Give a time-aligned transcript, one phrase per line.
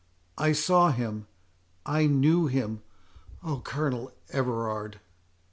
[0.35, 4.99] —I saw him—I knew him—Oh, Colonel Everard!"